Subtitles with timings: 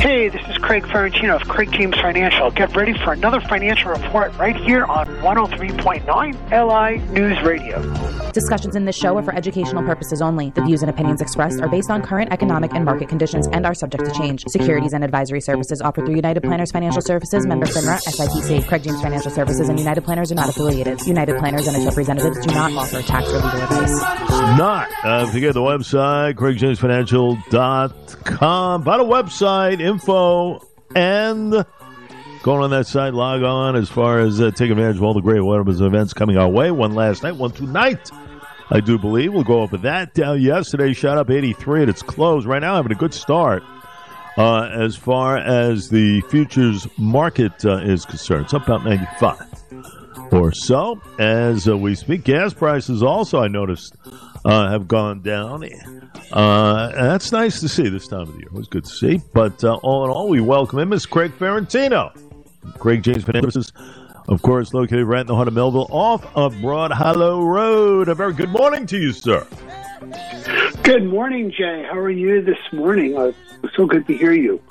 [0.00, 2.50] Hey, this is Craig Ferrantino of Craig James Financial.
[2.50, 6.08] Get ready for another financial report right here on 103.9
[6.50, 8.29] LI News Radio.
[8.32, 10.50] Discussions in this show are for educational purposes only.
[10.50, 13.74] The views and opinions expressed are based on current economic and market conditions and are
[13.74, 14.44] subject to change.
[14.46, 18.68] Securities and advisory services offered through United Planners Financial Services, member FINRA, SIPC.
[18.68, 21.00] Craig James Financial Services and United Planners are not affiliated.
[21.06, 24.00] United Planners and its representatives do not offer tax or legal advice.
[24.56, 24.88] Not.
[25.04, 28.82] Uh, if you get the website, craigjamesfinancial.com.
[28.82, 30.60] About a website, info,
[30.94, 31.64] and
[32.42, 35.20] going on that site, log on as far as uh, taking advantage of all the
[35.20, 36.70] great weddings events coming our way.
[36.70, 38.10] One last night, one tonight.
[38.72, 40.14] I do believe we'll go over that.
[40.14, 42.46] Dow yesterday shot up 83 at its close.
[42.46, 43.64] Right now, having a good start
[44.36, 48.44] uh, as far as the futures market uh, is concerned.
[48.44, 52.24] It's up about 95 or so as uh, we speak.
[52.24, 53.96] Gas prices also, I noticed,
[54.44, 55.64] uh, have gone down.
[56.30, 58.46] Uh, that's nice to see this time of the year.
[58.46, 59.20] It was good to see.
[59.34, 62.12] But uh, all in all, we welcome him as Craig Ferrantino.
[62.78, 63.72] Craig James Financial Services,
[64.30, 68.08] of course, located right in the heart of Melville off of Broad Hollow Road.
[68.08, 69.44] A very good morning to you, sir.
[70.84, 71.84] Good morning, Jay.
[71.90, 73.18] How are you this morning?
[73.18, 73.32] Uh,
[73.74, 74.62] so good to hear you.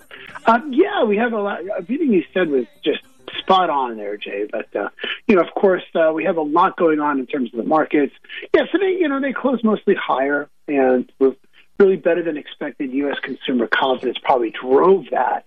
[0.46, 1.60] Uh, yeah, we have a lot.
[1.78, 3.02] Everything you said was just
[3.38, 4.48] spot on there, Jay.
[4.50, 4.90] But uh,
[5.28, 7.66] you know, of course, uh, we have a lot going on in terms of the
[7.66, 8.14] markets.
[8.54, 11.36] Yeah, so they, you know, they close mostly higher, and with
[11.80, 13.18] really better than expected U.S.
[13.24, 15.46] consumer confidence probably drove that.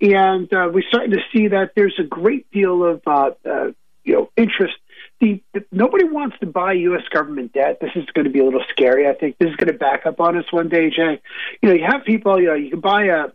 [0.00, 3.72] And uh, we're starting to see that there's a great deal of uh, uh,
[4.04, 4.74] you know interest.
[5.20, 5.40] The,
[5.70, 7.02] nobody wants to buy U.S.
[7.10, 7.78] government debt.
[7.80, 9.08] This is going to be a little scary.
[9.08, 11.20] I think this is going to back up on us one day, Jay.
[11.62, 12.40] You know, you have people.
[12.40, 13.26] You know, you can buy a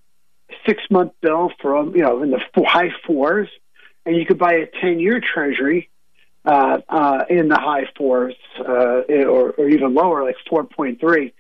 [0.65, 3.47] six month bill from you know in the high fours
[4.05, 5.89] and you could buy a 10 year treasury
[6.45, 11.31] uh, uh, in the high fours uh, or, or even lower, like 4.3.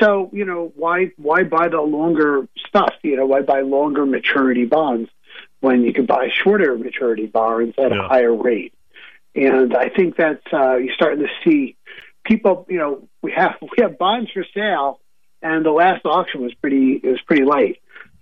[0.00, 2.94] So, you know, why why buy the longer stuff?
[3.02, 5.10] You know, why buy longer maturity bonds
[5.60, 8.04] when you can buy shorter maturity bonds at yeah.
[8.04, 8.74] a higher rate?
[9.34, 11.76] And I think that uh, you're starting to see
[12.24, 12.66] people.
[12.68, 15.00] You know, we have we have bonds for sale,
[15.42, 17.80] and the last auction was pretty it was pretty light.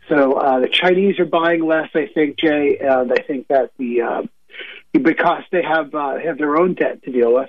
[0.08, 4.02] So uh, the Chinese are buying less, I think, Jay, and I think that the
[4.02, 4.22] uh,
[4.92, 7.48] because they have uh, have their own debt to deal with,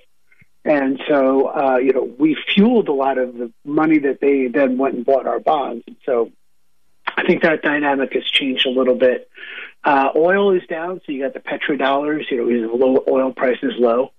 [0.66, 4.78] and so uh, you know we fueled a lot of the money that they then
[4.78, 5.84] went and bought our bonds.
[5.88, 6.32] And so
[7.16, 9.30] I think that dynamic has changed a little bit.
[9.84, 12.30] Uh, oil is down, so you got the petrodollars.
[12.32, 14.12] You know, low oil price is low.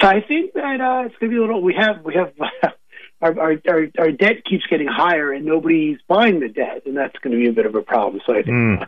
[0.00, 1.60] So I think that uh, it's going to be a little.
[1.60, 2.32] We have we have
[3.20, 7.18] our, our, our, our debt keeps getting higher and nobody's buying the debt, and that's
[7.18, 8.22] going to be a bit of a problem.
[8.24, 8.86] So I think mm.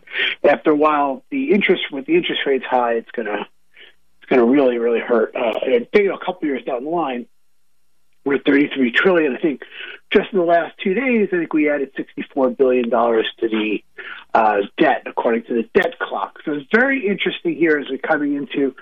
[0.48, 3.46] after a while, the interest with the interest rates high, it's going to
[4.30, 5.34] going to really really hurt.
[5.36, 7.26] Uh, know, a couple years down the line,
[8.24, 9.36] we're at 33 trillion.
[9.36, 9.62] I think
[10.12, 13.82] just in the last two days, I think we added 64 billion dollars to the
[14.34, 16.38] uh, debt, according to the debt clock.
[16.44, 18.74] So it's very interesting here as we're coming into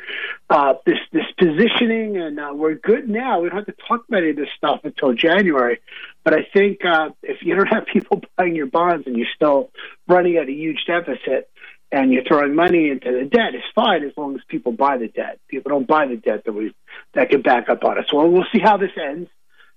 [0.51, 3.41] uh, this this positioning, and uh, we're good now.
[3.41, 5.81] We don't have to talk about any of this stuff until January.
[6.25, 9.71] But I think uh, if you don't have people buying your bonds and you're still
[10.09, 11.51] running at a huge deficit,
[11.91, 15.09] and you're throwing money into the debt, it's fine as long as people buy the
[15.09, 15.41] debt.
[15.49, 16.75] People don't buy the debt that we
[17.15, 18.13] that can back up on us.
[18.13, 19.31] Well, we'll see how this ends.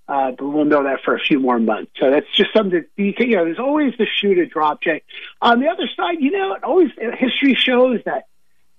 [0.07, 1.91] Uh, but we'll know that for a few more months.
[1.97, 3.45] So that's just something that you, can, you know.
[3.45, 5.03] There's always the shoe to drop, Jay.
[5.41, 8.25] On the other side, you know, it always history shows that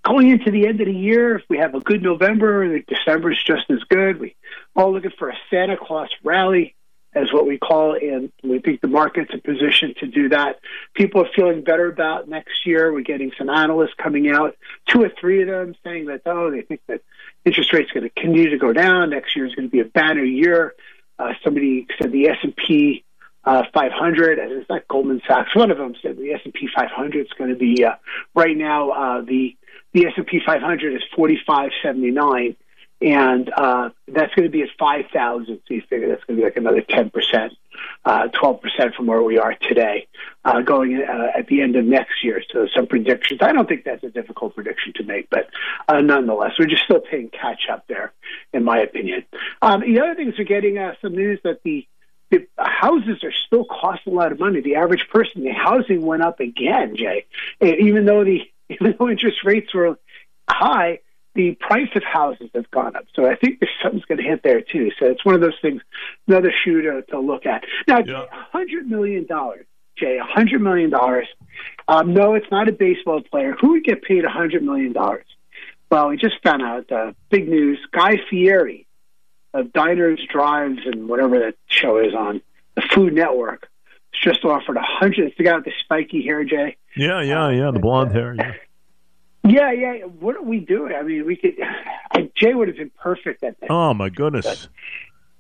[0.05, 3.43] going into the end of the year, if we have a good November, December is
[3.43, 4.21] just as good.
[4.21, 4.37] We
[4.77, 6.75] all looking for a Santa Claus rally
[7.15, 10.61] as what we call and we think the market's in position to do that.
[10.95, 12.93] People are feeling better about next year.
[12.93, 14.57] We're getting some analysts coming out,
[14.89, 17.03] two or three of them saying that, oh, they think that
[17.45, 19.11] interest rates going to continue to go down.
[19.11, 20.75] Next year is going to be a banner year.
[21.19, 23.05] Uh, somebody said the S&P
[23.45, 25.55] uh, 500, and it's not Goldman Sachs.
[25.55, 27.95] One of them said the S&P 500 is going to be, uh,
[28.35, 29.57] right now, uh, the,
[29.93, 32.57] the S&P 500 is 4579
[33.03, 35.47] and uh, that's going to be at 5,000.
[35.47, 37.51] So you figure that's going to be like another 10%,
[38.05, 40.07] uh, 12% from where we are today,
[40.45, 42.43] uh, going uh, at the end of next year.
[42.53, 43.41] So some predictions.
[43.43, 45.51] I don't think that's a difficult prediction to make, but
[45.89, 48.13] uh, nonetheless, we're just still playing catch up there,
[48.53, 49.25] in my opinion.
[49.61, 51.87] Um, the other thing is we're getting uh, some news that the
[52.31, 54.63] the houses are still costing a lot of money.
[54.63, 57.27] The average person, the housing went up again, Jay.
[57.61, 58.41] And even though the
[58.71, 59.99] even though interest rates were
[60.49, 61.01] high,
[61.35, 63.05] the price of houses has gone up.
[63.15, 64.91] So I think there's something's going to hit there too.
[64.99, 65.83] So it's one of those things,
[66.29, 67.65] another shoe to, to look at.
[67.89, 68.25] Now, yeah.
[68.55, 69.27] $100 million,
[69.97, 70.93] Jay, $100 million.
[71.89, 73.57] Um, no, it's not a baseball player.
[73.61, 74.95] Who would get paid $100 million?
[75.91, 78.87] Well, we just found out, uh, big news, Guy Fieri
[79.55, 82.41] of Diners, Drives, and whatever that show is on
[82.75, 83.69] the Food Network
[84.23, 85.29] just offered a hundred.
[85.29, 86.77] It's the guy with the spiky hair, Jay.
[86.97, 87.71] Yeah, yeah, yeah.
[87.71, 88.35] The blonde hair.
[88.35, 88.55] Yeah.
[89.45, 89.93] Yeah, yeah.
[90.05, 90.95] What are we doing?
[90.95, 91.57] I mean, we could.
[92.37, 93.71] Jay would have been perfect at that.
[93.71, 94.69] Oh my goodness!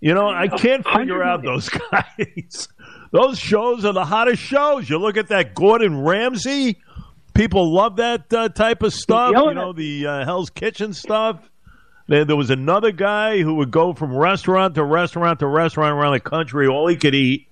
[0.00, 2.69] You know, I can't figure out those guys.
[3.12, 4.90] those shows are the hottest shows.
[4.90, 6.78] You look at that Gordon Ramsay.
[7.34, 9.32] People love that uh, type of stuff.
[9.34, 11.49] You know, the uh, Hell's Kitchen stuff.
[12.08, 16.12] There, there was another guy who would go from restaurant to restaurant to restaurant around
[16.12, 17.46] the country, all he could eat,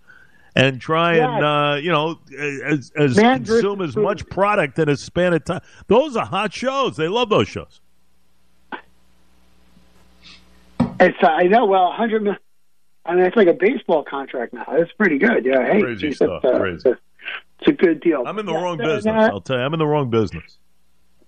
[0.57, 1.35] and try Yeah.
[1.37, 4.03] and uh, you know as, as consume as food.
[4.05, 5.61] much product in a span of time.
[5.87, 6.97] Those are hot shows.
[6.97, 7.81] They love those shows.
[11.01, 11.65] It's uh, I know.
[11.67, 12.29] Well, hundred.
[13.07, 14.65] I mean, it's like a baseball contract now.
[14.69, 15.45] It's pretty good.
[15.47, 15.65] Yeah.
[15.73, 16.75] Hey, Crazy geez, stuff, It's, uh, crazy.
[16.77, 16.91] It's, a,
[17.61, 18.25] it's a good deal.
[18.27, 19.07] I'm in the Yeah, wrong business.
[19.15, 20.59] uh, I'll tell you, I'm in the wrong business.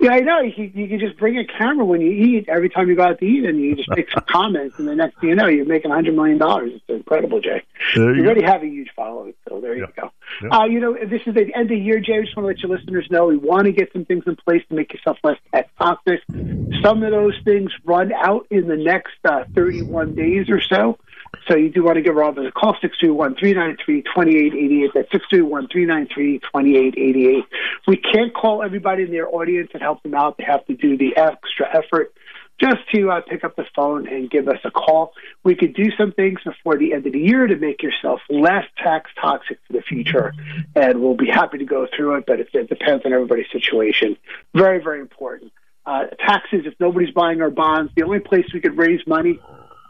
[0.02, 0.40] Yeah, I know.
[0.40, 3.04] You can, you can just bring a camera when you eat every time you go
[3.04, 5.46] out to eat, and you just make some comments, and the next thing you know,
[5.46, 6.72] you're making a hundred million dollars.
[6.74, 7.62] It's incredible, Jay.
[7.94, 10.10] There You already have a huge following, so there you go.
[10.42, 10.48] Yeah.
[10.48, 12.18] Uh, you know, this is the end of the year, Jay.
[12.18, 14.34] I just want to let your listeners know we want to get some things in
[14.34, 15.38] place to make yourself less
[15.78, 16.20] toxic.
[16.82, 20.98] Some of those things run out in the next uh, 31 days or so.
[21.48, 24.92] So you do want to give Rob a call, 631-393-2888.
[24.94, 27.42] That's 631-393-2888.
[27.86, 30.38] We can't call everybody in their audience and help them out.
[30.38, 32.14] They have to do the extra effort
[32.60, 35.14] just to uh, pick up the phone and give us a call.
[35.42, 38.64] We could do some things before the end of the year to make yourself less
[38.78, 40.32] tax toxic for the future,
[40.76, 42.24] and we'll be happy to go through it.
[42.26, 44.16] But it, it depends on everybody's situation.
[44.54, 45.52] Very, very important.
[45.84, 46.60] Uh, taxes.
[46.64, 49.40] If nobody's buying our bonds, the only place we could raise money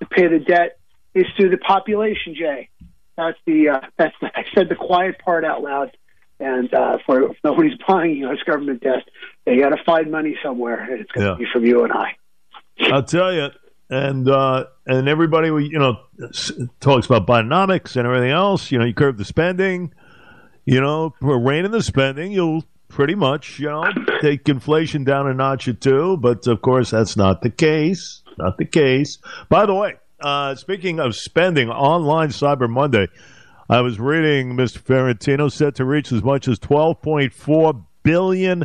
[0.00, 0.78] to pay the debt
[1.14, 2.34] is through the population.
[2.34, 2.68] Jay,
[3.16, 5.96] that's the uh, that's the, I said the quiet part out loud.
[6.40, 8.38] And uh, for if nobody's buying U.S.
[8.44, 9.04] government debt,
[9.46, 11.38] they got to find money somewhere, and it's going to Yeah.
[11.38, 12.16] be from you and I.
[12.92, 13.50] I'll tell you,
[13.90, 16.00] and uh, and everybody, you know,
[16.80, 18.72] talks about Bidenomics and everything else.
[18.72, 19.92] You know, you curb the spending.
[20.64, 22.32] You know, rein in the spending.
[22.32, 23.84] You'll pretty much, you know,
[24.20, 26.16] take inflation down a notch or two.
[26.16, 28.22] But of course, that's not the case.
[28.38, 29.18] Not the case.
[29.48, 33.08] By the way, uh, speaking of spending, online Cyber Monday,
[33.68, 34.78] I was reading Mr.
[34.78, 38.64] Ferrantino set to reach as much as twelve point four billion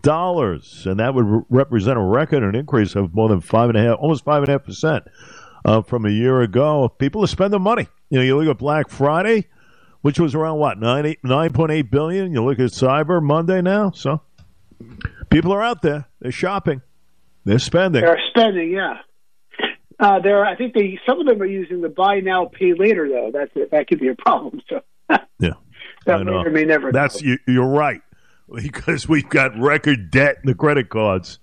[0.00, 3.78] dollars, and that would re- represent a record, an increase of more than five and
[3.78, 5.04] a half, almost five and a half percent
[5.64, 6.88] uh, from a year ago.
[6.88, 7.88] People are spending money.
[8.10, 9.48] You know, you look at Black Friday,
[10.02, 12.32] which was around what nine eight nine point eight billion.
[12.32, 14.22] You look at Cyber Monday now, so
[15.30, 16.06] people are out there.
[16.20, 16.82] They're shopping.
[17.44, 18.02] They're spending.
[18.02, 18.98] They're spending, yeah.
[19.98, 23.08] Uh, there, I think they some of them are using the buy now, pay later,
[23.08, 23.30] though.
[23.32, 24.60] That's that could be a problem.
[24.68, 24.80] So
[25.38, 25.50] Yeah,
[26.06, 26.90] that later may never.
[26.92, 28.00] That's you, you're right
[28.52, 31.38] because we've got record debt in the credit cards,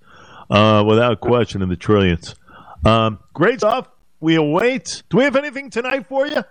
[0.50, 2.34] uh, without question, in the trillions.
[2.84, 3.88] Um, great stuff.
[4.20, 5.02] We await.
[5.10, 6.42] Do we have anything tonight for you?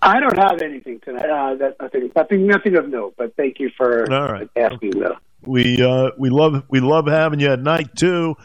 [0.00, 1.30] I don't have anything tonight.
[1.30, 3.14] Uh, that nothing, nothing, nothing of note.
[3.16, 4.48] But thank you for All right.
[4.56, 5.16] asking, though.
[5.44, 8.36] We uh, we love we love having you at night too.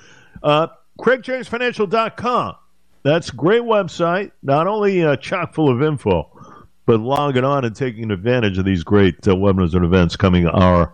[0.41, 2.55] Uh, CraigJamesFinancial.com.
[3.03, 4.31] That's a great website.
[4.43, 6.29] Not only uh, chock full of info,
[6.85, 10.93] but logging on and taking advantage of these great uh, webinars and events coming our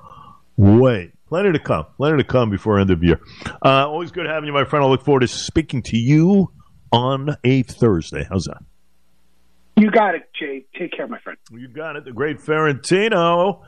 [0.57, 1.11] way.
[1.29, 1.85] Plenty to come.
[1.97, 3.19] Plenty to come before end of year.
[3.65, 4.85] Uh, always good having you, my friend.
[4.85, 6.51] I look forward to speaking to you
[6.91, 8.27] on a Thursday.
[8.29, 8.61] How's that?
[9.75, 10.65] You got it, Jay.
[10.77, 11.37] Take care, my friend.
[11.51, 12.05] You got it.
[12.05, 13.61] The great Ferrantino.